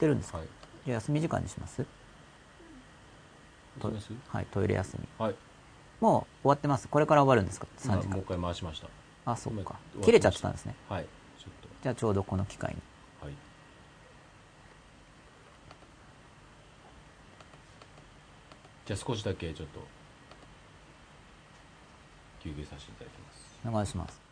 [0.00, 0.46] ってるんですか、はい。
[0.86, 1.84] じゃあ休み時間にします？
[4.28, 5.06] はいトイレ休み。
[5.18, 5.34] はい。
[6.00, 6.88] もう終わってます？
[6.88, 8.14] これから終わるんですか？3時間。
[8.14, 8.88] 今もう一回回しました。
[9.30, 9.74] あそっか。
[10.02, 10.74] 切れちゃってたんですね。
[10.88, 11.06] はい
[11.82, 12.80] じゃあちょうどこの機会に。
[13.20, 13.34] とはい。
[18.86, 19.80] じゃあ少しだけちょっと
[22.42, 23.68] 休憩させていただきます。
[23.68, 24.29] お願いします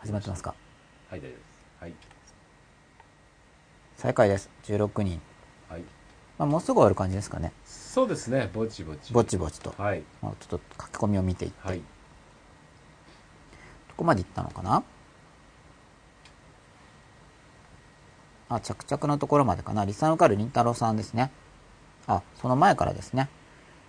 [0.00, 0.54] 始まってますか？
[1.10, 1.40] はい大丈夫です。
[1.80, 1.92] はい。
[3.96, 4.48] 再開です。
[4.64, 5.20] 16人、
[5.68, 5.80] はい。
[6.38, 7.52] まあ、もうすぐ終わる感じですかね。
[7.64, 8.48] そうですね。
[8.52, 9.12] ぼちぼち。
[9.12, 10.02] ぼちぼちと、はい。
[10.22, 11.78] まあ、ちょっと書き込みを見ていって、はい。
[11.78, 11.82] ど
[13.96, 14.84] こまでいったのかな？
[18.50, 19.84] あ着々のところまでかな。
[19.84, 21.32] リサン受かるりんたろうさんですね。
[22.06, 23.28] あその前からですね。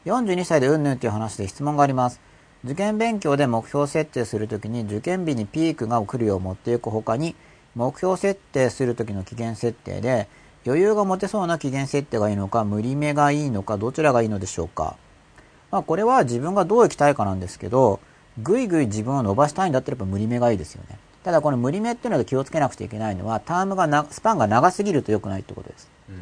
[0.05, 2.19] 42歳でうんぬんという話で質問があります
[2.65, 7.35] 受験勉強で目標設定するときに受験日にピークが来るよう持っていくほかに
[7.75, 10.27] 目標設定するときの期限設定で
[10.65, 14.97] 余裕が持てそうな期限設定がいいのか無理目がいいのかどちらがいいのでしょうか。
[15.71, 18.01] まあこれは自分がどう生きたいかなんですけど
[18.41, 20.97] ぐいぐい自分を伸ばしたいんだったらやっぱ無理目がいいですよね。
[21.23, 25.89] ただこの無理目っていうので気をつけなくちゃいけないのはタームがなスパンが長すぎると良くないってことです。
[26.09, 26.15] うん。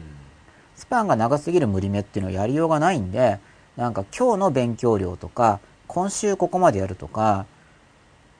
[0.75, 3.39] スパンが長すぎる無理目っていうのはやりようがないんで、
[3.75, 7.45] なんか今日の勉強量とか、今週ここまでやるとか、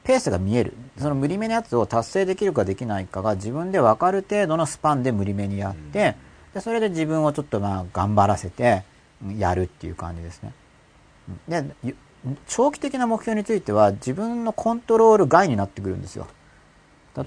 [0.04, 0.74] ペースが見える。
[0.98, 6.16] その無理目のやつを達成できるかできないかが自分で分かる程度のスパンで無理目にやって、
[6.54, 8.84] でそれで自分をちょっとまあ頑張らせて
[9.24, 10.54] うんやるっていう感じですね。
[11.30, 11.96] うんで、ゆ
[12.48, 16.28] 長期的な目標については自分のコントロール外になってくるんですよ。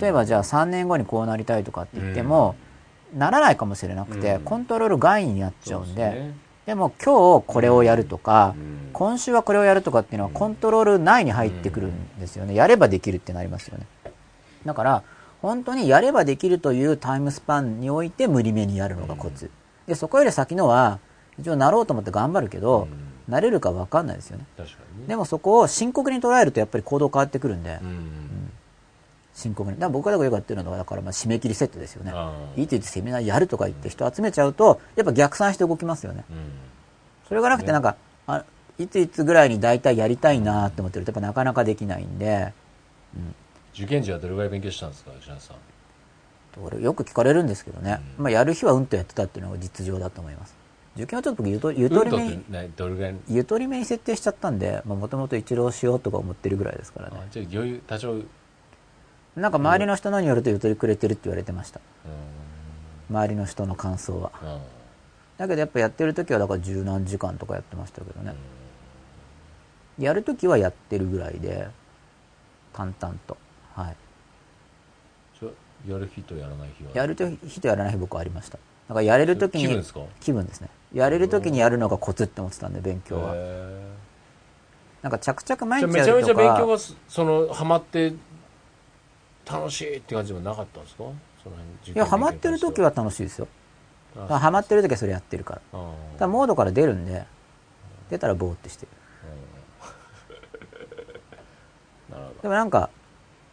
[0.00, 2.56] 例えばじゃあ3年後にこうなりたいとかって言っても、
[3.14, 6.32] ならないかもしれなくて、うんコントロール外になっちゃうんで、
[6.66, 8.90] でも今日これをやるとか、うん。
[8.92, 12.54] 今週はこれをやるとかっていうのはコントロール内に入ってくるんですよね。
[12.54, 13.86] やればできるってなりますよね。
[14.64, 15.02] だから、
[15.42, 19.50] 本当にやればできるというタイムスパンにおいて無理めにやるのがコツ。
[19.86, 20.98] で、そこより先のは、
[21.38, 22.88] 一応なろうと思って頑張るけど、
[23.26, 24.44] なれるか分かんないですよね。
[25.06, 28.29] でもそこを深刻に捉えるとやっぱり行動変わってくるんで、うん
[29.40, 29.76] 深刻に。
[29.76, 32.12] だから僕らがよくやってるのは、だからまあ締め切りセットですよね。
[32.56, 36.24] いいと言ってセミナーやるとか言って人集めちゃうと、やっぱ逆算して動きますよね。
[36.30, 36.36] うん
[37.28, 37.94] それがなくてなんか、
[38.26, 38.44] あ
[38.76, 42.52] いついつぐらいに大体やりたいなって思ってるとやっぱなかなかできないんで、
[43.72, 45.56] 受験時はどれぐらい勉強したんですか石原さん
[46.60, 50.56] 俺よく聞かれるんですけどね、まあやる日はうんとやってたっていうのが実情だと思います。
[50.96, 52.42] 受験はちょっと僕ゆとゆとりめに、
[53.28, 57.16] ゆとりめに設定しちゃったんで、もともと一浪しようとか思ってるぐらいですからね。
[57.16, 58.28] あじゃあ余裕多少うん
[59.36, 61.80] なんか周りの人のによるとゆとりくれてるって言われてました。
[63.10, 64.32] 周りの人の感想は。
[64.42, 64.60] うん
[65.38, 68.34] だけどやっぱやってる時はだから十何時間とかやってましたけどね。
[69.98, 71.68] やる時はやってるぐらいで、
[72.74, 73.38] 淡々と。
[73.74, 73.96] はい。
[75.90, 76.90] やる日とやらない日は？
[76.92, 78.58] やる日とやらない日僕はありました。
[78.58, 80.00] だからやれる時に、気分ですか？
[80.20, 80.68] 気分ですね。
[80.92, 83.32] やれる時にやるのがコツって思ってたんで、勉強は。
[83.34, 83.82] へ
[85.00, 88.12] なんか着々毎ーじゃあめちゃめち日やるとか、ゃ勉強がすそのハマって
[89.52, 91.04] 楽しいって感じでもなかったんですか？
[91.42, 93.48] その辺いや、ハマってる時は楽しいですよ。
[94.28, 95.80] ハマってる時はそれやってるから。
[96.18, 97.24] だモードから出るんで、
[98.10, 98.88] 出たらボーってしてる。
[102.42, 102.90] でもなんか、だか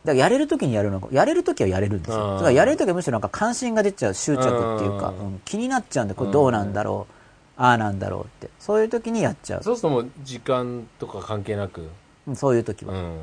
[0.05, 2.17] らやれる時にやるのが、やれる時はやれるんですよ。
[2.17, 8.49] うんだからやれる時はむしろなんか関心が出ちゃう、執着っていうか、うんうん気になっちゃうんで、これどうなんだろう、ああなんだろうって。
[8.59, 9.59] そういう時にやっちゃう。
[9.59, 11.89] どそうするともう時間とか関係なく？
[12.27, 12.93] うんそういう時は。
[12.93, 13.17] うん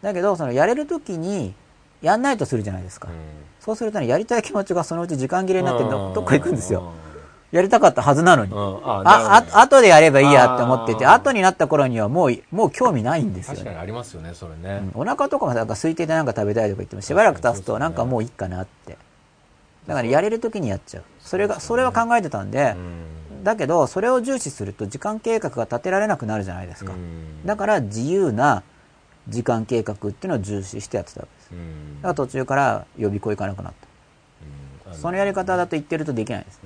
[0.00, 1.54] だけど、そのやれる時に、
[2.02, 3.08] やんないとするじゃないですか。
[3.60, 6.92] そうするとね、やりたい気持ちがそのうち時間切れになってどどっか行くんですよ。
[7.52, 8.52] やりたかったはずなのに。
[8.52, 13.58] うんああ、あ、後でやればいいやって思ってて、後になった頃にはもう、もう興味ないんですよね。
[13.58, 18.96] 確かにありますよねそれねうんお腹とかもなんか空いててなんか食べたいとか言ってもしばらく経つとなんかもういいかなって。
[19.86, 21.04] だからやれる時にやっちゃう。
[21.20, 22.74] それが、それは考えてたんで、
[23.42, 26.92] だけどそれを重視すると時間計画が立てられなくなるじゃないですか。
[27.44, 28.62] だから自由な
[29.28, 31.41] 時間計画っていうのを重視してやってたわけです。
[31.96, 34.94] だから途中から予備校行かなくなった。
[34.94, 36.60] そのやり方だと言ってるとできないです。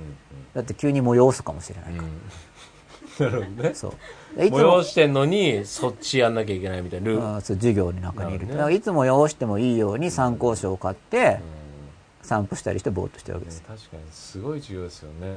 [0.55, 2.09] だって急に催すかもしれないから。
[3.31, 3.75] なるほどね。
[3.75, 3.93] そう。
[4.37, 8.41] 催してんのにそっちやんなきゃいけないみたいなそう授業の中にいる。
[8.41, 8.53] るね。
[8.55, 11.41] だからいつも催してもいいように参考書を買って、
[12.23, 13.63] 散歩したりしてぼーっとしてるわけです。
[13.63, 15.37] 確かにすごい重要ですよね。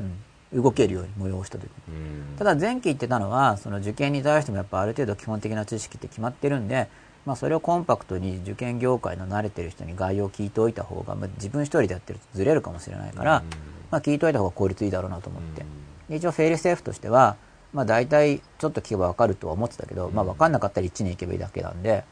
[0.53, 1.69] 動けるように催した時に。
[1.89, 2.37] うん。
[2.37, 6.89] ただ前期言ってたのは、その受験に対してもやっぱある程度基本的な知識って決まってるんで、
[7.29, 13.43] まあそれをコンパクトに受験業界の慣れてる人に概要を聞いておいた方が、まあ、自分一人でやってるとずれるかもしれないから、
[13.91, 15.63] まあ聞いておいた方が効率いいだろうなと思って。
[16.09, 17.35] で一応フェイルセーフとしては、
[17.71, 22.03] まあ大体ちょっと聞けばわかるとは思ってたけど、まあわかんなかったら1年行けばいいだけなんで、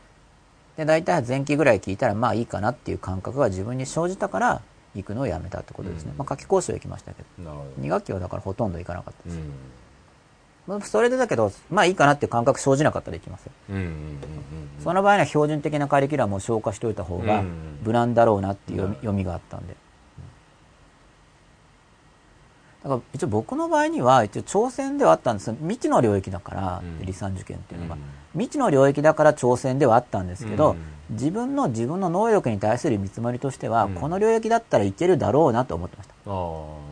[0.77, 4.61] で大体前期ぐらい聞いたらまあいいかなっていう感覚が自分に生じたから
[4.93, 6.13] 行くのをやめたってことですね。
[6.15, 7.65] まあ夏期講習は行きましたけど。
[7.81, 9.39] 2学期はだからほとんど行かなかったです。
[10.83, 13.51] それでだけど、まあいいかなっていう感覚生じなかったら行きますよ。
[13.69, 13.87] うんうんうん
[14.83, 17.79] その場合には標準的なカリキュラムを消化しておいた方がうん。
[17.83, 19.75] 無難だろうなっていう読み読みがあったんで。
[22.83, 25.51] だから一応僕の場合には一応挑戦ではあったんです。
[25.51, 27.05] 未知の領域だから、うん。
[27.05, 28.01] 理産受験っていうのが、うん。
[28.33, 30.77] 未知の領域だから挑戦ではあったんですけど、うん。
[31.15, 33.95] 自分の自分の能力に対する見積もりとしては、うん。
[33.95, 36.13] この領域だったらいけるだろうなと思ってました。
[36.13, 36.86] ああ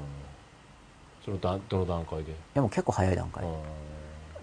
[1.26, 2.34] そのだどの段階で？
[2.54, 3.44] でも結構早い段階。
[3.44, 3.48] あ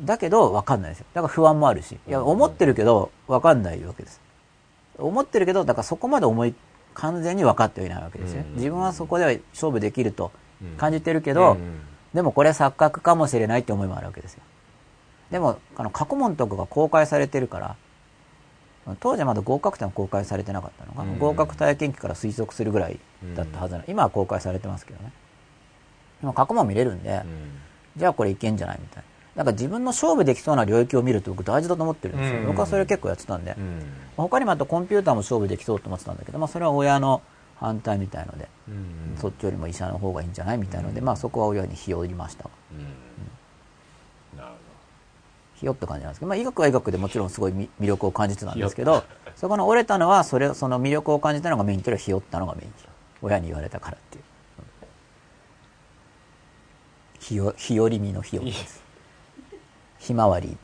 [0.02, 1.06] だけど分かんないですよ。
[1.14, 1.92] だから不安もあるし。
[1.92, 4.20] いやうん思ってるけど分かんないわけです。
[4.98, 6.54] 思ってるけどだからそこまで思い
[6.94, 8.54] 完全に分かってはいないわけですねうん。
[8.56, 11.56] 自分はそこでは勝負できるとー感じてるけけど、
[12.12, 14.42] でもこれ錯覚かもしれないって思いもあるわけですよ。
[15.30, 17.76] でもあの過去問とかが公開されてるから
[19.00, 21.18] 当時はまだ合格点は公開されてなかったのかな、うん。
[21.18, 22.98] 合格体験記から推測するぐらい
[23.34, 25.12] だったはずなの、今は公開されてますけどね
[26.22, 27.22] 今過去問見れるんで、
[27.96, 29.02] じゃあこれいけんじゃないみたい
[29.36, 29.42] な。
[29.42, 32.40] だから自分の勝負できそうな領域を見るって僕大事だと思ってるんですよ。
[32.40, 33.54] うん僕はそれ結構やってたんで。
[33.56, 33.82] うん
[34.16, 37.22] 他にもあとコンピューターも勝負できそうと思ってたんだけど、まあそれは親の
[37.56, 42.48] 反対みたいので、うんそっちよりも医者の方がいいんじゃないみたいので、まあそこは親に日を入りました。
[45.54, 49.04] ひよって感じなんですけど、まあ医学は医学でもちろんすごいみ魅力を感じてたんですけど、
[49.36, 52.72] そこの折れたのは、それ、その魅力を感じたのがメインというよりひよったのがメイン。
[53.22, 54.24] 親に言われたからっていう。
[57.22, 58.82] ひよ、日和見のひよです。
[60.00, 60.56] ひまわり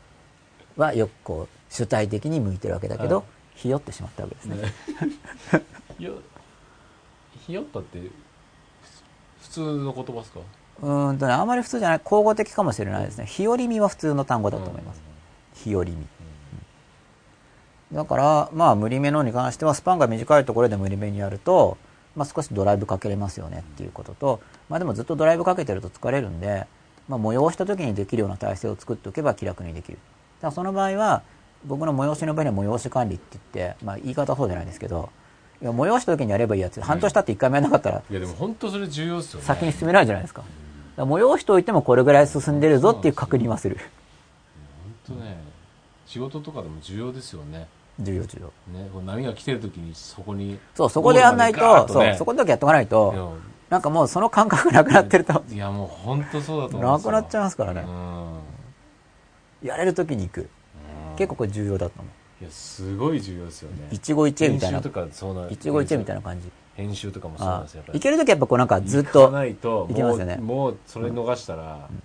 [0.77, 3.25] はよくこう、主体的に向いてるわけだけどはい、
[3.55, 4.57] ひよってしまったわけですね。
[5.55, 5.63] ど
[5.99, 6.15] ひよ
[7.47, 8.01] ひよったって
[9.43, 10.41] 普通の言葉ですか？
[10.83, 13.27] うーんとね、あまり普通じゃない、口語的かもしれないですね。
[13.27, 15.01] 日和見は普通の単語だと思います。
[15.55, 15.97] 日和見。
[17.93, 21.79] だから、まあ、無理めのに関しては、スパンが短いところで無理めにやると、
[22.19, 26.67] まあ、少しドライブかけれますよねっていうことと、まあ、でもずっとドライブかけてると疲れるんで、
[27.09, 29.99] まあ、催した時にできるような体制を作っておけば気楽にできる。
[30.43, 31.23] だその場合は、
[31.65, 35.11] 僕の催しの場合には催し管理って言って、まあ、言い方はそうじゃないですけど、
[35.63, 40.43] いや催した時にやればいいやつ、半年経って一回もやらなかったら、いやでも本当それ重要ですよね先に進めないじゃないですか。
[40.43, 43.79] だから催しておいてもこれぐらい進んでるぞっていう確認はする。
[45.07, 45.37] 本当ね
[46.07, 47.69] 仕事とかでも重要ですよね
[48.01, 48.47] 重要重要。
[48.73, 53.37] ねこう波が来てる時にそこにそう、そこでやんないと、ゴールまでガーッそう、ねそこの時やっとかないと、
[53.71, 57.13] なんかもうその感覚なくなってると、いやもう本当そうだと思いますよ。
[57.13, 57.85] なくなっちゃいますからね。
[57.87, 59.69] うん。
[59.69, 60.41] やれる時に行く。
[60.43, 60.49] うん
[61.17, 62.43] 結構これ重要だと思う。
[62.43, 63.89] いやすごい重要ですよね。
[63.91, 64.79] 一期一会みたいな。
[64.79, 66.49] 編集とかそうな一期一会みたいな感じ。
[66.77, 67.99] 編集とかもそうなんあですよやっぱり。
[67.99, 70.37] 行ける時はやっぱこうなんかずっとないと行きますよね。
[70.37, 72.03] もうそれ逃したら、めん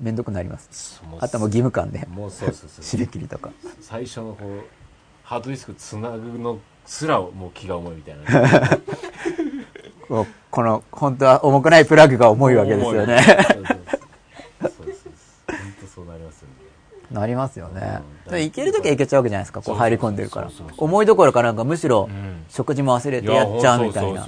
[0.00, 1.02] どくなります。
[1.20, 2.84] あとはもう義務感で、もうそうそうそう。
[2.84, 3.50] 締め切りとか。
[3.80, 4.64] 最初のこう
[5.22, 8.78] ハードディスクつなぐのすらもう気が重いみたいな。
[10.50, 13.16] この、本当は重くないプラグが重いわけですよね。
[16.06, 16.54] なりますよね。
[17.10, 18.00] なりますよね。
[18.26, 18.32] うん。
[18.32, 20.50] で行ける時は行けちゃうわけじゃないですか、こう入り込んでるから。
[20.76, 24.26] 思いどころかなんかむしろうん食事も忘れてやっちゃうみたいな。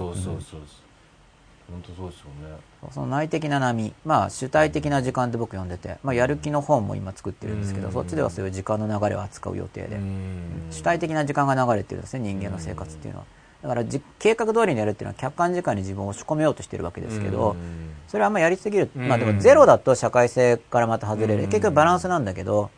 [1.70, 2.56] 本当そうですよね。
[2.90, 7.92] その内的な波、まあ主体的な時間って僕読んでて、まあやる気の本も今作ってるんですけど、うん。
[7.92, 10.66] そっちではそういう時間の流れを扱う予定で、うん。
[10.70, 13.26] 主体的な時間が流れてるんですね、人間の生活っていうのは。
[13.62, 17.90] だからじ計画通りにやるっていうのは客観時間に自分を押し込めようとしてるわけですけど、うん。
[18.06, 19.08] それはあんまやりすぎる、うん。
[19.08, 21.44] まあでもゼロだと社会性からまた外れる。
[21.44, 21.50] うん。
[21.50, 22.70] 結局バランスなんだけど、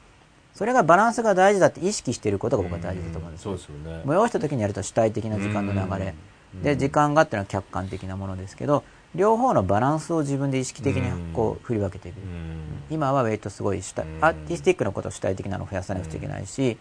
[0.55, 3.57] それがバランスが大事だって意識していることが僕は大事だと思うんですよ。
[3.57, 4.03] そうですよね。
[4.05, 6.15] 催した時にやると主体的な時間の流れ、うん
[6.55, 12.83] で時間がっていうのは客観的なものですけど両方のバランスを自分で意識的にこう振り分けていく、うん。
[12.91, 14.25] 今はウェイトすごい主体、うん。
[14.25, 16.79] アーティスティックなことを主体的なのを増やさなくちゃいけないし、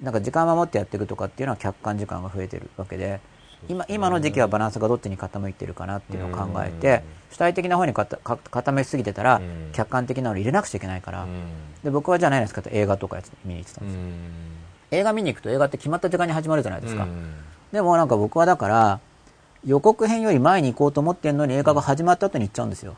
[0.00, 3.20] なんか時間を守ってやっていくとかっていうのは客観時間が増えてるわけで
[3.68, 9.72] 今今の時期はバランスがどっちに傾いてるかなっていうのを考えて、主体的な方にかたか傾きすぎてたら、うん。
[9.72, 11.28] 客観的なのを入れなくちゃいけないから、うん。
[11.84, 14.00] で僕はじゃあ何ですかって映画とかやつ見に行ってたんですよ、
[14.92, 17.34] 映画見に行くと映画って決まった時間に始まるじゃないですか、うん
[17.72, 19.00] でもなんか僕はだから
[19.66, 22.96] 予告編より前に行こうと思ってんのに映画が始まった後に行っちゃうんですよ。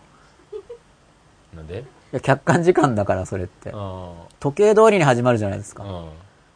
[1.54, 1.80] なんで？
[1.80, 3.70] いや客観時間だからそれって。
[3.72, 6.04] あ時計通りに始まるじゃないですか、あ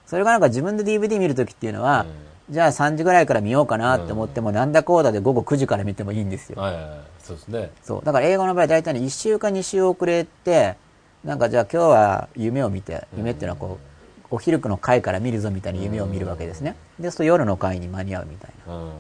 [0.07, 2.07] それがなんか自分で DVD 見るときっていうのは、
[2.51, 6.61] じゃあ3時ぐらいから見ようかなって思っても、なんだこうだで午後9時から見てもいいんですよ。
[6.61, 6.99] はいはいはい。
[7.21, 7.71] そうですね。
[7.83, 8.05] そう。
[8.05, 10.77] だから映画の場合大体ね、1週か2週遅れて、
[11.25, 13.94] なんかじゃあ今日は夢を見て、夢っていうのはこう、
[14.35, 16.75] お昼の回から見るぞみたいな夢を見るわけですね。
[16.99, 18.75] で、そうすると夜の回に間に合うみたいな。
[18.75, 18.91] うん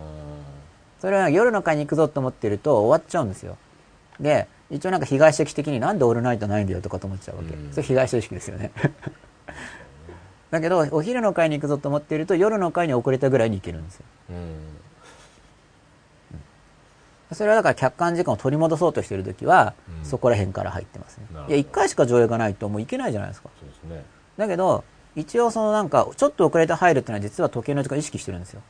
[1.00, 3.58] それは夜の回に行くぞと思ってると終わっちゃうんですよ。
[4.20, 7.54] で、一応なんか被害者意識的になんでオールナイトないんだよとかと思っちゃうわけ。
[7.54, 8.70] うんそれ被害者意識ですよね。
[10.50, 14.04] だけど、お昼の会に行くぞと思っていると、夜の会に遅れたぐらいに行けるんですよ。
[14.30, 14.54] うん
[17.32, 23.50] それはだから客観時間を取り戻そうとしているときは、うんそこら辺から入ってますねいや、一回しか上映がないともう行けないじゃないですか。
[23.58, 24.04] そうですね
[24.38, 24.84] だけど、
[25.16, 28.62] 一応そのなんか、ちょっと遅れて入るっていうのは実は時計の時間を意識してるんですよ。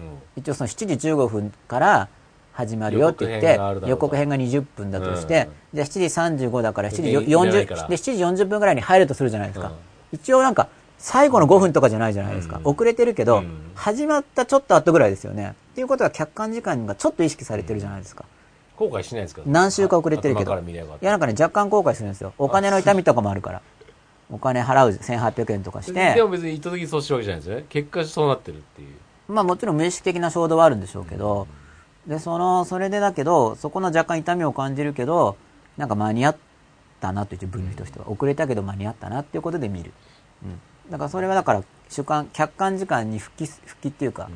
[0.00, 0.04] うん。
[0.36, 2.08] 一応その7時15分から
[2.52, 7.86] 始まるよって言って予告編があるだろうと予告編が20分だとして、うんじゃあ7時35だから7時でいらないから。
[7.86, 9.74] 40で7時40分ぐらいに入るとするじゃないですか、うん。
[10.12, 12.68] 一応なんか最後の5分とかじゃないじゃないですか、うん。
[12.68, 13.70] 遅れてるけど、うん。
[13.74, 15.54] 始まったちょっと後ぐらいですよね。
[15.72, 18.26] っていうことは客観時間がちょっと意識されてるじゃないですか、
[18.76, 19.40] 後悔しないですか？
[19.46, 22.34] 何週か遅れてるけ頭どいやなんかね若干後悔するんですよ。
[22.36, 23.62] お金の痛みとかもあるから
[24.32, 26.14] お金払う1800円とかして。
[26.14, 27.66] でも別に意図的にそうしてるわけじゃないですよね。
[27.68, 28.88] 結果そうなってるっていう。
[29.28, 31.46] まあもちろん無意識的な衝動はあるんでしょうけど、
[32.06, 35.36] で、その、それでだけど、そこの若干痛みを感じるけど、
[35.76, 36.36] なんか間に合っ
[37.00, 39.92] たなという分類としては、遅れたけど間に合ったなっていうことで見る。
[40.44, 40.60] うん。
[40.90, 44.28] だからそれはだから、主観、客観時間に復帰す、復帰っていうか、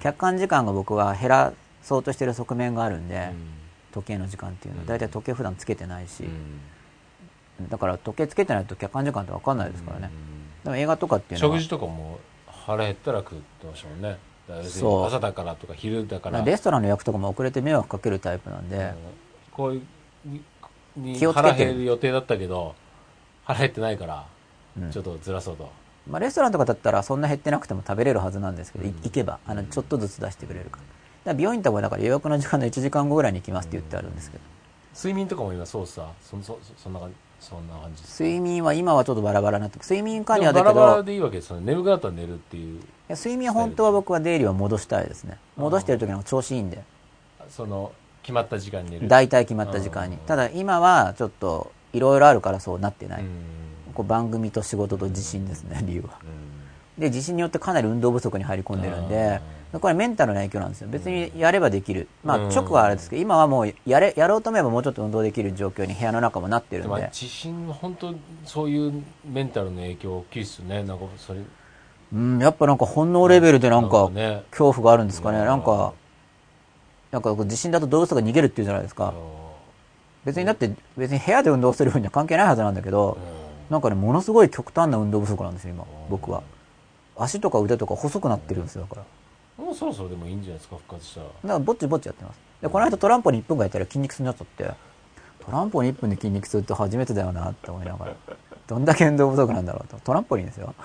[0.00, 3.30] 客観時間が僕は減らそうとしてる側面があるんで、
[3.92, 6.24] 時計の時間っていうのは、だいたい時計普段つけてないし、
[7.62, 10.10] だから時計つけてないと客観時間って分かんないですからね。
[10.64, 11.56] でも映画とかっていうのは。
[11.56, 14.18] 食事とかも腹減ったら食ってましたもんね。
[14.64, 15.06] そう。
[15.06, 16.42] 朝だからとか昼だから。
[16.42, 18.92] レストランの予約とかも遅れて迷惑かけるタイプなんで、
[19.52, 19.82] こういう
[20.96, 22.74] に気をつけてる予定だったけど
[23.44, 24.26] 腹減ってないから
[24.76, 24.90] うん。
[24.90, 25.70] ちょっとずらそうと、
[26.08, 30.80] まあ、レストランとかだったらそんな減ってなくても食べれるはずなんですけど、い行けばあのちょっとずつ出してくれるか
[31.24, 31.34] ら。
[31.34, 34.44] だ院とかはだから予約の時間の1時間後ぐらいに行きますって言ってあるんですけど。
[34.94, 41.66] 睡眠とかも今そうさそそそそんな感じそんな感じ睡眠は今はちょっとバラバラになって睡眠管理はだけどバラバラでいいわけですよね。
[41.66, 42.80] 眠くなったら寝るっていう。
[42.80, 45.38] いや睡眠は本当は僕は出入りは戻したいですね。
[45.56, 46.82] 戻してる時の調子いいんで。
[47.50, 49.08] その決まった時間に寝る。
[49.08, 50.16] 大体決まった時間に。
[50.16, 53.28] ただ今はちょっといろいろあるからそうなってない、うん。
[53.92, 56.18] こう番組と仕事と自信ですね理由は。
[56.22, 57.00] うん。
[57.00, 59.40] で自信によってかなり運動不足に入り込んでるんで
[59.80, 60.88] これメンタルの影響なんですよ。
[60.90, 62.08] 別にやればできる。
[62.22, 62.48] まあうん。
[62.48, 67.02] 直はあれですけど今はもうやれやろうと思えばもうちょっと運動できる状況に部屋の中もなってるんで。
[67.12, 71.40] 自信は本当そういうメンタルの影響大きいですよねなんかそれ。
[72.12, 74.42] うんやっぱなんか本能レベルでなんかね。
[74.50, 75.38] 恐怖があるんですかね。
[75.38, 75.46] うん。
[75.46, 75.92] なんか
[77.10, 79.14] なんか自信だと動物が逃げるっていうじゃないですか。
[80.24, 83.18] 別にだって別に部屋で運動する分には関係ないはずなんだけど
[83.70, 86.42] なんかねものすごい極端な運動不足なんですよ今僕は。
[87.16, 89.06] 足とか腕とか細くなってるんですよだから
[89.56, 91.26] もうそろそろでもいいんじゃないですか復活したら。
[91.26, 92.40] だからぼっちぼっちやってます。
[92.60, 94.70] でこの間トランポリン1分間やったら筋肉痛になっちゃって。
[95.44, 98.16] トランポリン1分で筋肉痛って初めてだよなって思いながら。
[98.66, 99.98] どんだけ運動不足なんだろうと。
[100.00, 100.74] トランポリンですよ。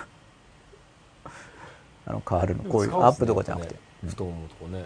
[2.05, 2.63] あの変わるの。
[2.65, 4.85] こういうアップとかじゃなくて、太ももとかね。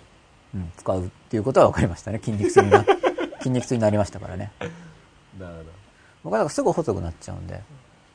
[0.53, 2.19] うん、使うっていうことは分かりましたね。
[2.19, 2.85] 筋肉痛にな
[3.39, 4.51] 筋肉痛になりましたからね。
[5.39, 5.69] なるほど。
[6.25, 7.61] 僕はだからすぐ細くなっちゃうんで。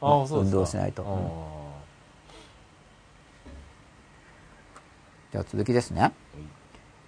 [0.00, 1.02] あ運動しないと
[5.32, 6.12] じゃあ続きですね。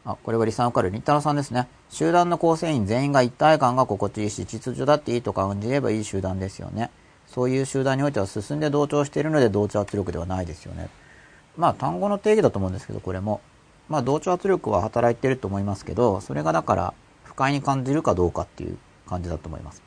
[0.04, 1.68] あこれはリサンカルりんたろさんですね。
[1.90, 6.90] 集団の構成員全員が一体感が心地いいし秩序だっていいと感じればいい集団ですよね。
[7.26, 10.88] そういう集団においては進んで同調しているので同調圧力ではないですよね。
[11.56, 13.40] まあ単語の定義だと思うんですけどこれも。
[13.90, 19.83] まあ同調圧力は働いてると思いますけどそれがだから不快に感じるかどうかっていう感じだと思います、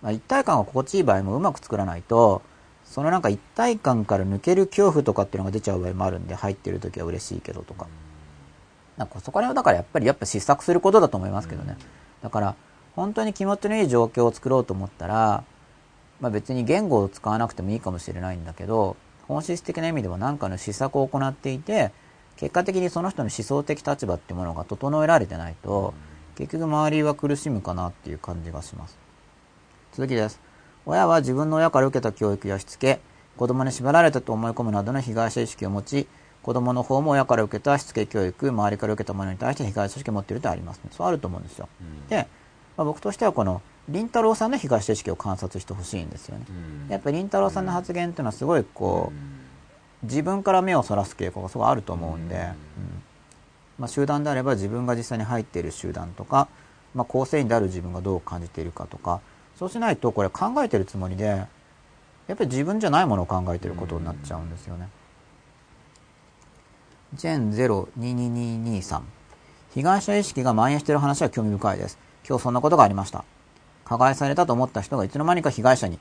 [0.00, 2.42] まあ、一体感が心地いい場合もうまく作らないと
[2.90, 7.86] そのなんか一体感から抜ける恐怖とかっていうのが出ちゃう場合もあるんで入ってる時は嬉しいけどとか
[8.96, 11.78] なんかそこら辺はだからやっぱりやっぱ失策することだと思いますけどね。
[12.20, 12.56] だから
[12.94, 15.44] 本当に気持ちのいい状況を作ろうと思ったら、
[16.20, 21.92] まあ別に言語を使わなくてもいいかもしれないんだけど、本質的な意味でも何かの施策を行っていて、
[22.36, 25.94] 結果的にその人の思想的立場っていうものが整えられてないと、
[26.36, 28.98] 結局周りは苦しむかなっていう感じがします。
[29.92, 30.49] 続きです。
[30.86, 33.00] 親は自分の親から受けた教育やしつけ、
[33.36, 36.06] 子供に縛られたと思い込むなどの被害者意識を持ち、
[36.42, 40.90] 子供の方も親から受けたしつけ教育、周りから受けたものに対して被害者意識を持っているとありますね。
[40.90, 41.68] そうあると思うんですよ。
[42.08, 42.26] で、
[42.76, 46.44] まあ、僕としてはこの、凛太郎さんの被害者意識を観察してほしいんですよね。
[46.88, 49.12] やっぱり凛太郎さんの発言っていうのはすごいこ
[50.02, 53.02] う、自分から目をそらす傾向がすごいあると思うんで、うん
[53.80, 56.48] まあ、集団であれば自分が実際に入っている集団とか、
[56.94, 59.20] まあ、構成員である自分がどう感じているかとか、
[59.60, 61.46] そうしないとこれ考えてるつもりで、や
[62.32, 64.88] っぱり自分じゃないものを考えてることになっちゃうんですよね。
[67.12, 69.02] ジェン022223
[69.74, 71.98] 被害者意識が蔓延している話は興味深いです。
[72.26, 73.22] 今日そんなことがありました。
[73.84, 75.98] 加害されたと思った人がいつの間にか被害者に。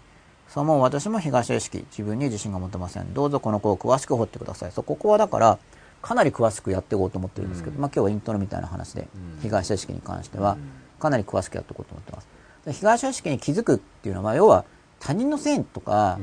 [0.47, 3.13] そう思う私も被害者意識、自分に自信が持てません。
[3.13, 4.71] どうぞこの子を詳しく掘ってください。
[4.71, 5.59] そう、ここはだから、
[6.01, 9.09] かなり詳しくやっていこうと思ってるんですけど、まあ今日はイントロみたいな話で、
[9.41, 10.55] 被害者意識に関しては、
[10.97, 12.38] かなり詳しくやっていこうと思ってます。
[12.69, 14.63] で被害者意識に気づくっていうのは、要は
[14.99, 16.19] 他人のせいとか、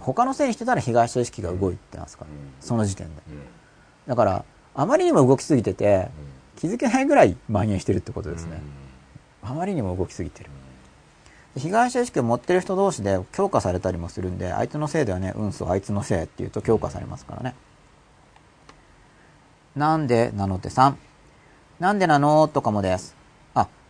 [0.00, 2.30] 他のせいにしてたら被害者意識が動いてますから、
[2.60, 3.22] その時点で。
[4.06, 6.08] だから、あまりにも動きすぎてて、
[6.56, 8.60] 気づけないぐらい蔓延してるってことですね。
[9.42, 10.50] あまりにも動きすぎてる。
[11.56, 17.54] 被害者意識を持ってる人同士で強化されたりもするんで、あいつのせいではね、うんそう、あいつのせいって言うと強化されますからね。
[19.76, 20.98] なんでなのてさん。
[21.78, 23.21] なんでなのとかもです。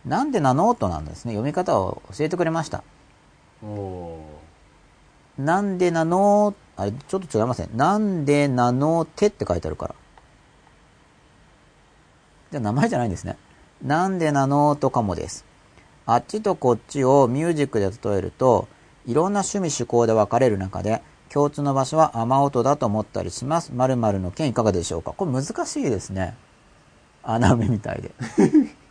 [0.05, 0.73] あ、なんでなの？
[0.75, 1.33] となんですね。
[1.33, 2.83] 読み方を教えてくれました。
[3.63, 4.19] お
[5.37, 6.53] なんでなの？
[6.75, 7.69] あれ、ちょっと違いません。
[7.75, 9.05] なんでなの？
[9.05, 9.95] てって書いてあるから。
[12.51, 13.37] じゃあ名前じゃないんですね。
[13.81, 14.75] なんでなの？
[14.75, 15.45] とかもです。
[16.05, 18.67] あっちとこっちをミュージックで例えると、
[19.05, 23.71] いろんな趣味趣向で分かれる中で、共通の場所は雨音だと思ったりします。
[23.73, 26.35] 〇〇の件いかがでしょうかこれ難しいですね。
[27.23, 28.11] 穴埋めみたいで。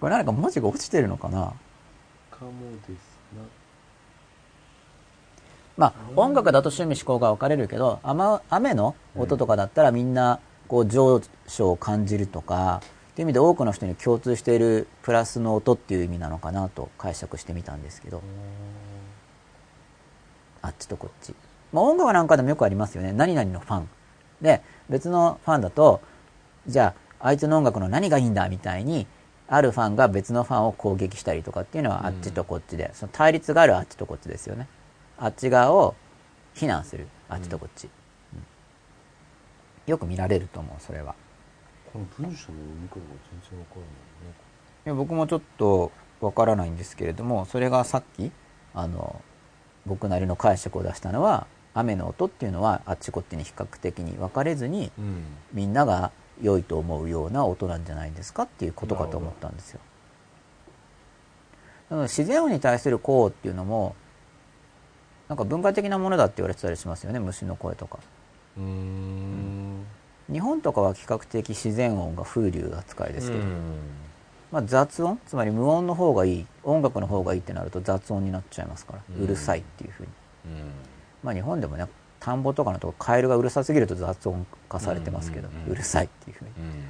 [0.00, 1.52] これ何か文字が落ちてるのかな？
[2.30, 2.52] かも
[2.86, 3.16] です
[5.76, 12.80] まあ、音楽だと趣味思考が分かれるけど雨雨の音とかだったらみんなこう上昇を感じるとか
[13.12, 18.22] っていう意味で多くの人に共通しているプラスの音っていう意味なのかなと解釈してみたんですけど。
[20.62, 21.32] あっちとこっち、
[21.72, 23.12] まあ、音楽なんかでもよくありますよね。
[23.12, 23.88] 何々のファン。
[24.40, 26.00] で別のファンだと
[26.66, 29.06] じゃああいつの音楽の何がいいんだみたいに
[29.48, 34.68] あるファンが別のファンを攻撃したりとかっていうのはあっちとこっちで、その対立があるあっちとこっちですよね。
[35.18, 35.94] あっち側を
[36.54, 37.90] 非難するあっちとこっち、うん。
[39.86, 41.14] よく見られると思うそれは。
[41.92, 43.90] この文章の読み方が全然わからない
[44.26, 44.34] ね。
[44.86, 48.30] いや僕もちょっとわからないんですけれどもそれがさっき
[48.74, 49.20] あの
[49.84, 55.24] 僕なりの解釈を出したのは雨の音っていうのはあっちこっちに比較的に分かれずにうん。
[55.52, 56.10] みんなが
[56.42, 59.80] 良いと思うような音なんじゃないですかっていうことかと思ったんですよ。
[61.90, 63.94] なので自然音に対する項っていうのも
[65.28, 67.98] なんか文化的なものだって言われてたりしますよね虫の声とか。
[68.56, 69.86] うーん。
[70.30, 73.52] 日本とかは比較的自然音が風流扱いですけど、うん。
[74.50, 75.20] まあ、雑音？
[75.26, 76.46] つまり無音の方がいい。
[76.64, 80.08] 音楽の方がいいってなると雑音になっちゃいますから、ううんるさいっていうふうに。
[80.46, 80.70] うん。
[81.22, 81.86] まあ日本でもね
[82.20, 86.84] 田んぼとかのとこカエルがうるさすぎると雑音化されてますけど、うるさいっていうふうに、うん。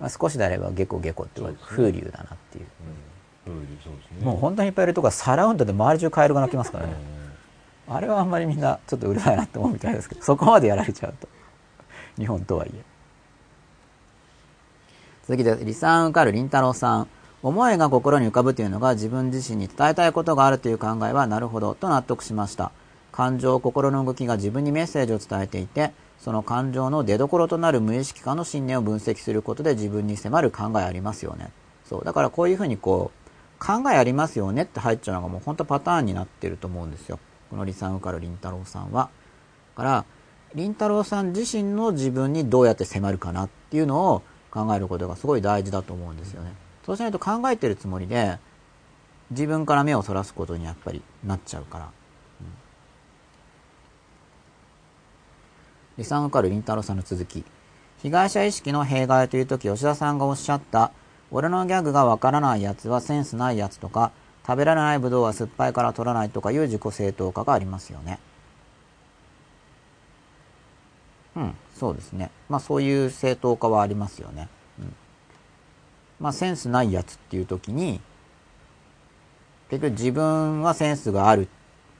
[0.00, 2.66] まあ、少しであればゲコゲコって風流だなっていう。
[3.46, 3.54] うん。
[3.54, 4.24] 風流そうですね。
[4.24, 6.92] もう本当にいっぱいいるとこはサラウンドで周り中カエルが鳴きますからね、
[7.88, 11.28] うあれはあんまりみんなちょっとうるさいなって思うみたいですけど そこまでやられちゃうと。
[12.16, 12.82] 日本とはいえ。
[15.26, 17.08] 続きでリサン受かる凛太郎さん。
[17.44, 22.72] 思いが心に浮かぶというのが自分自身に伝えたいことがあるという考えはなるほどと納得しました
[23.14, 31.52] 感情心の動きが自分にメッセージを伝えていてその感情の出所となる無意識化の信念を分析することで自分に迫る考えありますよね。
[31.84, 32.04] そう。
[32.04, 37.20] だからこういうふうにこう考えありますよねって入っちゃうのがもう本当パターンになってると思うんですよ。
[37.50, 39.10] このリサン受かる凛太郎さんは。
[39.76, 40.04] だから
[40.56, 46.52] 凛太郎さん自身の自分にどうやって迫るかなっていうのを考えることがすごい大事だと思うんですよね。
[46.84, 48.38] そうしないと考えてるつもりで
[49.30, 51.90] 自分から目をそらすことにやっぱりなっちゃうから、
[55.96, 57.44] うん、リサン受かる凛太郎さんの続き。
[58.02, 60.92] 被害者意識の弊害という時吉田さんがおっしゃった
[61.30, 64.12] 俺のギャグがわからないやつはセンスないやつとか
[64.46, 68.18] 食べられないブドウは酸っぱいから取らないとかいう自己正当化がありますよね。
[71.34, 72.30] うんそうですね。
[72.50, 74.94] まあそういう正当化はありますよね、うん、
[76.20, 78.02] まあセンスないやつっていう時に
[79.70, 81.48] 結局自分はセンスがある。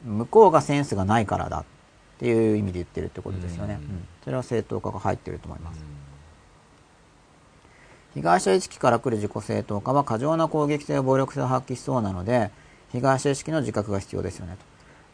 [0.05, 1.65] 向こうがセンスがないからだ。
[2.15, 3.81] っていう意味で言ってるってことですよね、うん。
[3.83, 4.09] うん。
[4.23, 5.85] それは正当化が入ってると思います、
[8.15, 12.51] 被害者意識から来る自己正当化は過剰な攻撃性や暴力性を発揮しそうなので
[12.93, 14.57] 被害者意識の自覚が必要ですよね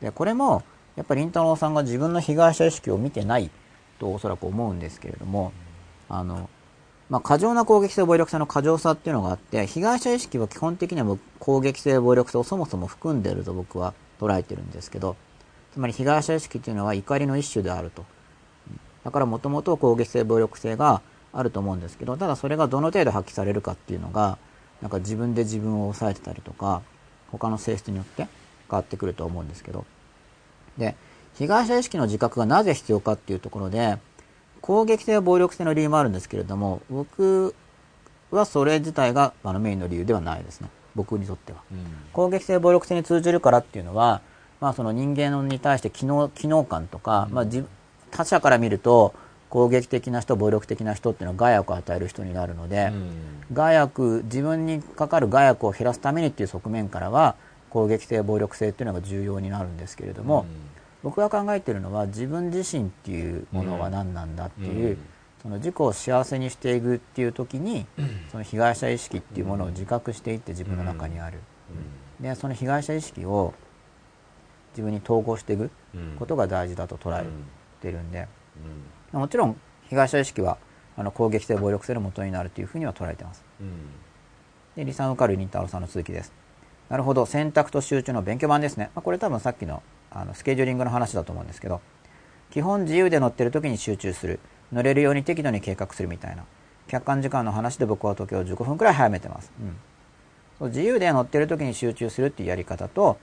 [0.00, 0.04] と。
[0.06, 0.62] でこれも
[0.96, 3.50] やっぱり凛太郎さんが自分の被害者意識を見てない
[3.98, 5.52] とおそらく思うんですけれども
[6.08, 6.50] あの、
[7.08, 15.16] まあ、過剰な攻撃性暴力性の過剰さっていうのがあって被害者意識は基本的には攻撃性暴力性をそもそも含んでると僕は捉えてるんですけど
[15.72, 18.04] つまり被害者意識っていうのは怒りの一種であると。
[19.04, 21.00] だからもともと攻撃性暴力性が
[21.32, 24.36] あると思うんですけどただそれがどの程度発揮されるかっていうのが
[24.82, 26.82] なんか自分で自分を抑えてたりとか
[27.30, 28.24] 他の性質によって
[28.68, 29.84] 変わってくると思うんですけど。
[30.76, 30.96] で
[31.34, 33.98] 被害者意識の自覚がなぜ必要かっていうところで
[34.60, 37.54] 攻撃性暴力性の理由もあるんですけれども僕
[38.30, 40.68] はそれ自体があのメインの理由ではないですね。
[40.94, 41.62] 僕にとっては。
[42.12, 44.22] 攻撃性暴力性に通じるからっていうのは、
[44.60, 47.66] まあ、その人間に対して機能機能感とか、まあ、自
[48.10, 49.14] 他者から見ると
[49.48, 52.92] 攻撃的な人暴力的な人っていうのは害悪を与える人になるので、
[53.52, 57.34] 害悪自分にかかる害悪を減らすためにっていう側面からは
[57.70, 60.46] 攻撃性暴力性っていうのが重要になるんですけれども、
[61.02, 64.98] 僕が考えているのは自分自身っていうものは何なんだっていう、
[65.42, 67.86] その自己を幸せにしていくっていう時に、
[68.30, 71.38] その被害者意識っていうものを自覚していって自分の中にある、
[72.20, 73.54] でその被害者意識を
[74.80, 75.70] 自分に統合していく
[76.18, 77.26] ことが大事だと捉え
[77.80, 78.26] てるんで、
[79.12, 80.58] もちろん被害者意識は
[80.96, 83.70] あの攻撃性暴力性の元になるというふうには捉えてますうん
[84.76, 86.32] で、理算受かるりんたろーさんの続きです。
[86.88, 88.90] なるほど、選択と集中の勉強版ですね。
[88.94, 91.80] まあ、これ多分さっきのあのスケジューリングの話だと思うんですけど、
[92.50, 94.40] 基本自由で乗ってる時に集中する。
[94.72, 96.44] 乗れるように適度に計画するみたいな。
[96.88, 99.52] 客観時間の話で僕は時計を15分くらい早めてます。
[99.60, 99.76] うん、
[100.58, 103.18] そう自由で乗ってる時に集中するっていうやり方と、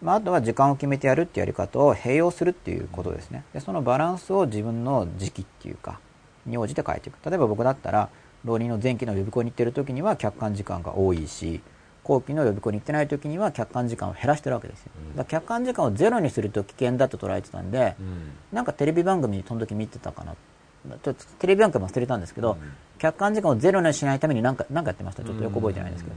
[0.00, 3.44] まあ、あとは時間を決めてやるっていうやり方を併用するっていうことですね。
[3.52, 6.00] で、そのバランスを自分の時期っていうか、
[6.46, 7.18] に応じて変えていく。
[7.28, 8.08] 例えば僕だったら、
[8.44, 11.60] 浪人の前期の予備校に行ってる時には客観時間が多いし、
[12.04, 14.90] 後期の予備校に行ってない時には客観時間を減らしてるわけですよ。
[15.16, 20.34] だから客観時間をゼロにすると危険だと捉えてたんで、うんなんかテレビ番組その時見てたかな。
[20.34, 25.22] ちょっとテレビ番組も忘れたんですけど、うん客観時間をゼロにしないために何か何かやってました。
[25.22, 26.16] ちょっとよく覚えてないんですけど。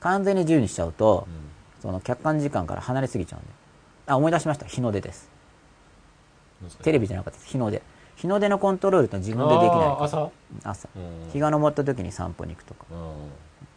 [0.00, 1.26] 完全に自由にしちゃうと、
[1.80, 3.48] その客観時間から離れすぎちゃうんで。
[4.06, 4.66] あ、思い出しました。
[4.66, 5.28] 日の出です。
[6.82, 7.50] テレビじゃなかったです。
[7.50, 7.82] 日の出。
[8.16, 9.96] 日の出のコントロールって自分でできない。
[10.00, 10.30] 朝？
[10.64, 10.88] 朝。
[10.96, 12.84] うん日が昇った時に散歩に行くとか。
[12.90, 12.98] うん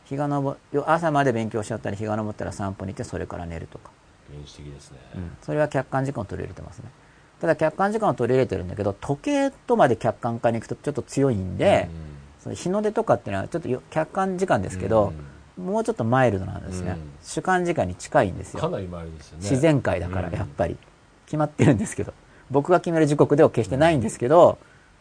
[0.05, 3.91] 日が昇よ朝まで勉強しちゃったり、日が昇ったら散歩に行ってそれから寝るとか。
[4.29, 4.97] 原始的ですね
[5.41, 6.89] それは客観時間を取り入れてますね。
[7.39, 11.89] ただ客観時間を取り入れてるんだけど、時計とまで客観化に行くとちょっと強いんで、
[12.39, 15.13] その日の出とかっていうのはちょっとよ客観時間ですけど、
[15.61, 16.91] もうちょっとマイルドなんですね。
[16.91, 16.97] うん。
[17.23, 18.59] 主観時間に近いんですよ。
[18.59, 19.43] かなり前ですよね。
[19.43, 20.33] 自然界だからうん。
[20.33, 20.77] やっぱり。
[21.27, 22.13] 決まってるんですけど。
[22.49, 24.57] 僕が決める時刻では決してないんですけど、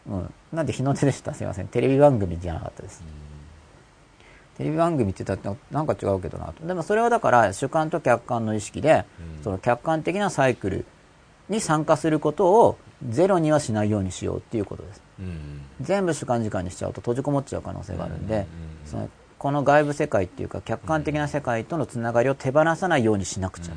[0.07, 1.33] うん、なんで日の出でした？
[1.33, 1.67] すいません。
[1.67, 3.03] テレビ番組じゃなかったです、
[4.57, 6.65] テレビ番組って言ったらなんか違うけどなと。
[6.65, 9.03] でもそれはだから主観と客観の意識で、
[9.37, 9.43] うん。
[9.43, 10.85] その客観的なサイクル
[11.49, 12.77] に参加することを
[13.09, 15.01] ゼロにはしないようにしようっていうことです。
[15.19, 15.61] うん。
[15.81, 18.47] 全部主観時間にしちゃうと閉じこもっちゃう可能性があるんで、うんうんうん。
[18.85, 19.09] その
[19.41, 23.73] この外部世界っていうか客観的な世界とのつながりを手放さないようにしなくちゃ、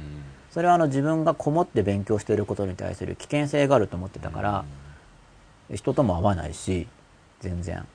[0.51, 4.67] それはあの自分がこもって勉強していることに対する危険性があると思ってたから、
[5.75, 6.87] 人とも会わないし
[7.41, 7.87] 全然。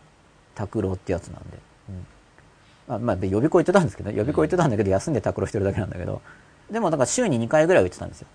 [0.55, 1.59] 拓郎ってやつなんで、
[2.89, 6.23] うん、あまあで予備校行ってたんですけど予備校行ってたんだけど休んで拓郎してるだけなんだけど。
[6.71, 8.27] でもだから週に2回ぐらいは行ってたんですよ。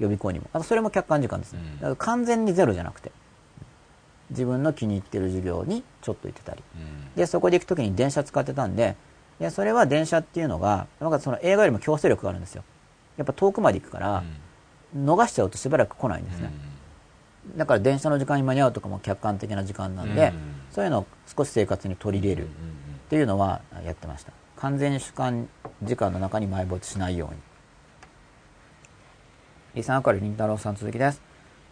[0.00, 0.50] 予備校にも。
[0.52, 1.74] あそれも客観時間ですね、うん。
[1.76, 3.12] だから完全にゼロじゃなくて
[4.30, 6.62] 自分の気に入ってる授業にちょっと行ってたり。
[7.16, 8.96] でそこで行く時に電車使ってたんで
[9.38, 12.64] でそれは電車っていうのがなんかその映画よりも強制力があるんですよ。
[13.16, 14.22] やっぱ遠くまで行くから、
[14.96, 16.50] 逃しちゃうとしばらく来ないんですね、
[17.56, 20.34] だから電車の時間に間に合うとかも客観的な時間なんで、うん。
[20.70, 22.50] そういうのを少し生活に取り入れるっ
[23.10, 24.32] ていうのはやってました。
[24.56, 25.48] 完全に主観
[25.82, 27.40] 時間の中に埋没しないように。
[29.74, 31.22] リサーカルりんたろうさん続きです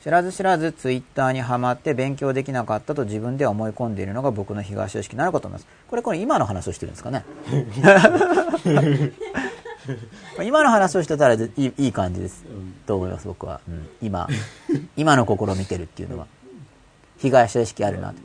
[0.03, 5.69] 知らず知らずツイッターにはまって勉強できなかったと自分では思い込んでいるのが僕の東意識なのかと思います。
[5.89, 7.25] これこれ今の話をしてるんですかね？
[10.45, 12.45] 今の話をしてたらいいいい感じです
[12.87, 13.89] と思います僕は、うん。
[14.01, 14.29] 今。
[14.97, 16.27] 今の心を見てるっていうのは。
[17.19, 18.17] 被害者意識あるなと。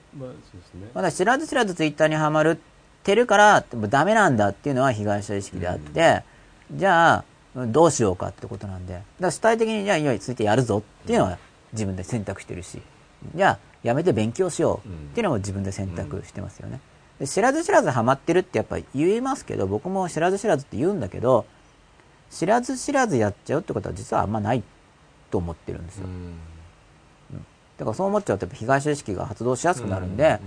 [0.93, 2.59] まだ知らず知らずツイッターにはまる
[3.03, 6.21] てるからもうダメなんだっていうのは被害者意識であって、
[6.71, 7.23] じゃ
[7.55, 8.93] あどうしようかってことなんで。
[8.93, 11.37] だから主体的にじゃあいやツイッターやるぞっていうのは
[11.73, 12.81] 自分で選択してるし。
[13.35, 14.87] じゃあやめて勉強しよう。
[14.87, 16.79] っていうのも自分で選択してますよね、
[17.19, 21.45] で知らず知らずハマってるってやっぱ言いますけど僕も知らず知らずって言うんだけど
[22.29, 24.63] 知らず知らずやっちゃうってことは実はあんまない
[25.31, 26.07] と思ってるんですよ、
[27.77, 30.39] だからそう思っちゃうとやっぱ被害者意識が発動しやすくなるんで、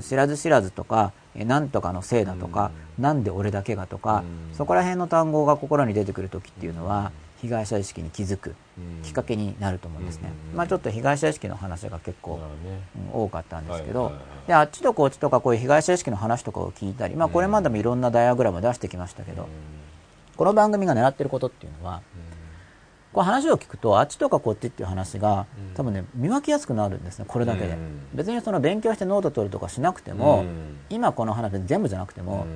[0.00, 8.54] 知らず知らずとか、えなんとかのせいだとか、なんで俺だけがとか、そこら辺の単語が心に出てくる時っていうのは、被害者意識に気づく
[9.02, 10.30] きっかけになると思うんですね。
[10.54, 12.40] まあちょっと被害者意識の話が結構、うん
[13.12, 14.12] 多かったんですけど、
[14.46, 19.48] であっちとこっちとかこういう被害者意識の話とかを聞いたり、まあこれまでもいろんなダイアグラムを出してきましたけど、
[20.36, 22.02] この番組が狙ってることっていうのは、
[23.12, 30.44] こう話を聞くとあっちとかこっちっていう話が多分ね見分けやすくなるんですねこれだけで、うん別にその勉強してノート取るとかしなくても、
[30.90, 32.46] 今この話全部じゃなくても、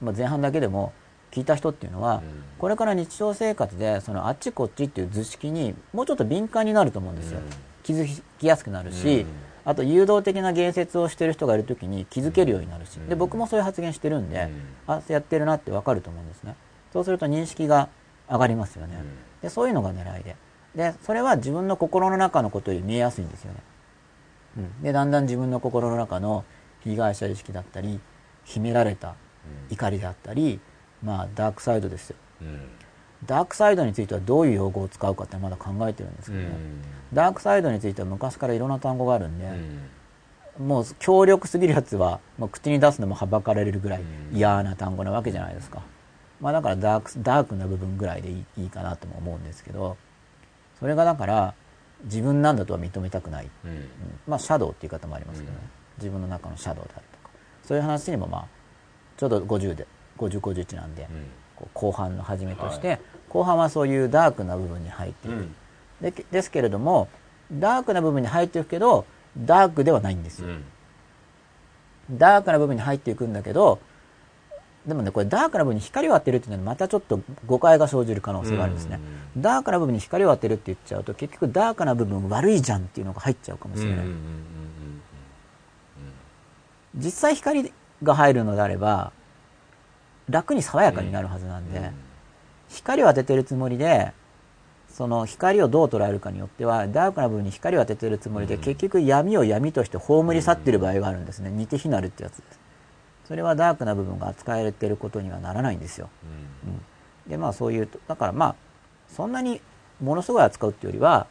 [0.00, 0.92] まあ、前半だけでも
[1.30, 2.22] 聞いた人っていうのは、
[2.58, 7.40] これから日常生活でそのあっちこっちっていう図式にもうちょっと敏感になると思うんですよ、
[7.82, 9.26] 気づきやすくなるし、うん。
[9.64, 14.48] あと誘導的な言説をしてる人がいる時に気づけるようになるし、で僕もそういう発言してるんで、
[14.86, 16.54] あやってるなって分かると思うんですね。
[16.92, 17.88] そうすると認識が
[18.30, 18.96] 上がりますよね、
[19.42, 20.36] でそういうのが狙いで。
[20.74, 23.60] でそれは自分の心の中のことより見えやすいんですよね、
[24.58, 26.44] うん、でだんだん自分の心の中の
[26.84, 27.98] 被害者意識だったり
[28.44, 29.14] 秘められた
[29.70, 30.60] 怒りだったり、
[31.02, 32.16] まあダークサイドですよ。
[33.24, 36.50] ダークサイドについてはどういう用語を使うかってまだ考えてるんですけどね、
[37.12, 39.50] ダークサイドについては昔からいろんな単語があるんで、
[40.58, 45.82] もう強力すぎるやつはもう口に出すのもはばかられるぐらい嫌な単語なわけじゃないですか、
[46.40, 49.96] まあだからダークダークな部分ぐらいでいいいいかなとも思うんですけど
[50.78, 51.54] それがだから
[52.04, 53.88] 自分なんだとは認めたくない、うん。
[54.28, 55.58] まあシャドウっていう言い方もありますけどね、
[55.96, 57.34] 自分の中のシャドウであるとか。
[57.64, 58.46] そういう話にもまあ
[59.16, 59.86] ちょうど50で
[60.18, 61.08] 5051なんで、
[61.74, 62.98] 後半の始めとして、は
[63.28, 65.54] 後半はそういうダークな部分に入っていく、うん。
[66.00, 67.08] でですけれども
[67.52, 69.06] ダークな部分に入っていくけど
[69.38, 70.64] ダークではないんですよ、うん。
[72.18, 73.78] ダークな部分に入っていくんだけど
[74.86, 79.00] でもねこれダークな部分に光を当てるっていうのはまたちょっと誤解が生じる可能性があるんですね、
[79.36, 84.06] ダークな部分に光を当てるって言っちゃうと結局ダークな部分悪いじゃんっていうのが入っちゃうかもしれない、
[86.94, 89.12] 実際光が入るのであれば
[90.28, 91.90] 楽に爽やかになるはずなんで、うん。
[92.68, 94.12] 光を当ててるつもりで
[94.88, 98.60] その光をどう捉えるかによってはダークな部分に光を当ててるつもりで、うん。
[98.62, 102.60] 結局闇を闇として葬り去ってる場合があるんですね、似て非なるってやつです。
[103.26, 106.08] それはダークな部分が扱えてることにはならないんですよ。
[107.26, 107.30] うん。
[107.30, 108.54] でまあそういうだからまあ
[109.08, 109.60] そんなに
[110.00, 111.26] ものすごい扱うっていうよりは、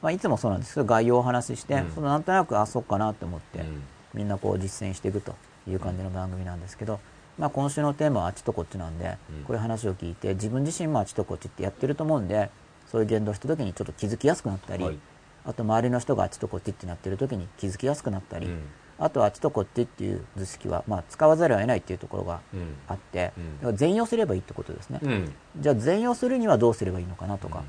[0.00, 0.74] まあ、いつもそうなんです。
[0.74, 1.90] けど概要をお話しして、うん。
[1.92, 3.82] そのなんとなくあそうかなって思って、うん。
[4.14, 5.34] みんなこう実践していくと
[5.66, 7.00] いう感じの番組なんですけど、
[7.38, 9.44] まあ、今週のテーマはあっちとこっちなんで、うん。
[9.44, 12.50] こういう話を聞いて自分自身もあっちとこっちってやってると思うんで
[12.86, 14.98] そういう言動した時にちょっと気づきやすくなったり、はい。
[15.44, 18.62] あと周りの人があっちとこっちってなってる時に気づきやすくなったり、うん。
[18.98, 22.76] あとはあっちとこっちっていう図式は、まあ、使わざるを得ないっていうところがうん。
[22.86, 23.56] あって、うん。
[23.58, 25.00] だから全用すればいいってことですね。
[25.02, 25.34] うん。
[25.58, 27.64] じゃあ全用するにはどうすればいいのかなとか、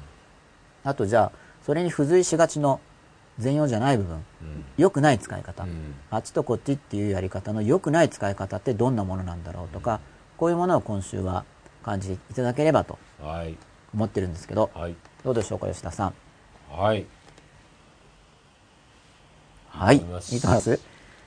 [0.83, 2.81] あとじゃあそれに付随しがちの
[3.39, 4.15] 全用じゃない部分。
[4.15, 4.23] うん。
[4.77, 5.95] 良くない使い方、うん。
[6.09, 9.99] あっちとこっちっていうやり方の良くない使い方ってどんなものなんだろうとか
[10.37, 11.45] こういうものを今週は
[11.83, 13.57] 感じていただければとはい。
[13.93, 14.69] 思ってるんですけど。
[14.73, 14.95] はい。
[15.23, 16.13] どうでしょうか吉田さん。
[16.69, 17.05] はい。
[19.69, 19.97] はい。
[19.97, 20.79] いいます？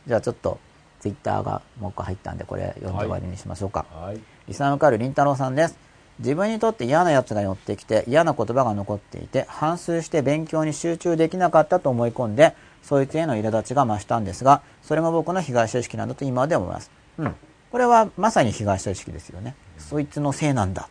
[0.06, 0.58] じゃあちょっと
[1.00, 4.20] ツイッターがもう一個入ったんでこれ読んで終わりにしましょうか、はい。
[4.46, 5.76] リサムカルりんたろうさんです。
[6.18, 16.90] 自分にとって嫌な奴が寄ってきて嫌な言葉が残っていて反数して勉強に集中できなかったと思い込んでそいつへの苛立ちが増したんですがそれも僕の被害者意識なんだと今で思います。
[17.18, 17.34] うん。
[17.70, 19.54] これはまさに被害者意識ですよね。
[19.76, 20.88] そいつのせいなんだ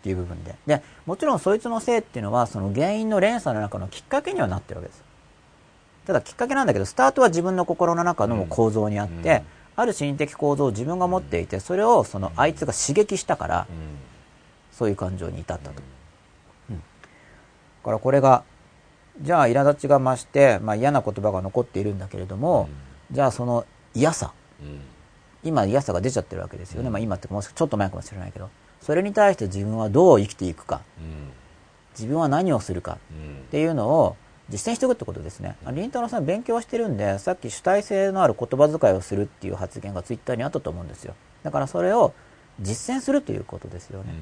[0.00, 0.54] っていう部分で。
[0.66, 5.02] で、もちろんそいつのせいっていうのはその原因の連鎖の中のきっかけにはなってるわけです。
[6.06, 9.42] ただきっかけなんだけどスタートは自分の心の中の構造にあって、うん
[9.76, 14.09] ある心的構造を自分が持っていてそれをそのあいつが刺激したからうん
[14.80, 15.82] そういう感情に至ったと。
[16.70, 16.82] うん、だ
[17.84, 18.44] からこれが
[19.20, 22.70] じゃあ苛立ちが増して、まあ、嫌な言葉が残っているんだけれども、
[23.10, 24.32] じゃあその嫌さ。
[24.62, 24.80] うん。
[25.42, 26.92] 今嫌さが出ちゃってるわけですよね、うん。
[26.94, 28.48] まあ、今ってもしちょっと前かもしれないけど。
[28.80, 30.80] それに対して自分はどう生きていくか。
[30.98, 31.28] うん。
[31.92, 32.96] 自分は何をするか。
[33.10, 33.40] うん。
[33.40, 34.16] っていうのを
[34.48, 35.56] 実践していくってことですね。
[35.66, 41.14] ありんたろーさん勉強してるんで、さっき主体性のある言葉遣いをするっていう発言がツイッターにあったと思うんですよ。
[41.42, 42.14] だからそれを
[42.60, 44.14] 実践するということですよね。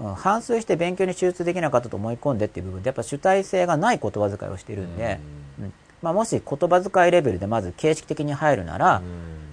[0.00, 5.18] うん、反数して勉強に集中できなかったと思い込んでっていう部分でやっぱ主体性がない言葉遣いをしているんで、
[5.60, 5.72] うん。
[6.02, 9.02] まあ、もし言葉遣いレベルでまず形式的に入るなら、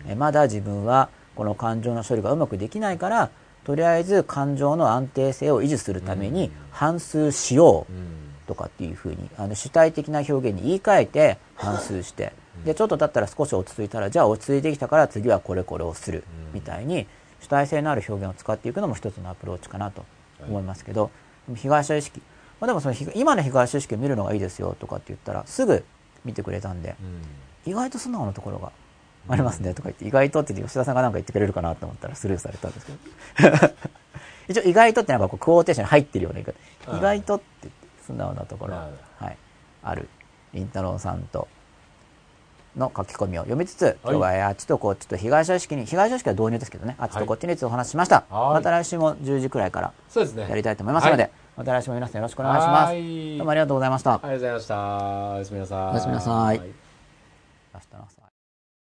[0.07, 3.29] えまだ自分はこの感情の処理がうまくできないから
[3.63, 12.33] とりあえず感情の安定性を維持するために反数しようとかっていうふうにあの主体的な表現に言い換えて反数して。
[12.63, 16.23] でちょっと経ったら少し落ち着いたらじゃあ落ち着いてきたから次はこれこれをする
[16.53, 17.05] みたいに
[17.41, 20.05] 主体性のある表現を使っていくのも一つのアプローチかなと
[20.41, 21.11] 思いますけど、
[21.55, 22.21] 被害者意識、
[22.59, 25.83] まあ、でもその被今の被害者意識を見るのがいいですよとかって言ったらすぐ
[26.23, 26.95] 見てくれたんで
[27.65, 28.71] 意外と素直なところが
[29.27, 33.73] ありますねとか言って意外とって吉田さんが何か言ってくれるかなと思ったらスルーされたんですけど。
[34.47, 36.91] 一応意外とってなんかこうクオーテーションに入ってるような言い方。
[36.91, 36.99] はい。
[36.99, 37.69] 意外とって
[38.05, 38.75] 素直なところ。
[38.75, 39.37] はい、
[39.81, 40.07] ある。
[40.53, 41.47] りんたろーさんと
[42.77, 46.95] の書き込みを読みつつ今日はえーあっちとこっちと被害者意識に被害者意識は導入ですけどね。
[46.99, 48.53] あっちとこっちについてお話ししました、はい。
[48.55, 50.47] また来週も10時くらいからそうですね。
[50.49, 51.31] やりたいと思いますので、はい。
[51.57, 52.91] また来週も皆さんよろしくお願いします。
[52.91, 53.37] はい。
[53.37, 54.13] どうもありがとうございました。
[54.13, 55.33] ありがとうございました。
[55.33, 55.79] おやすみなさい。
[55.91, 56.84] おやすみなさい